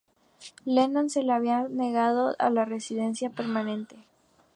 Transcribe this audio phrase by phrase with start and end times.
[0.65, 3.97] Lennon se le había sido negado la residencia permanente.